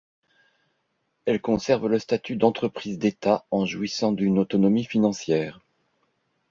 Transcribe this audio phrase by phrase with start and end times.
[1.25, 5.61] Elle conserve le statut d’entreprise d’Etat en jouissant d’une autonomie financière.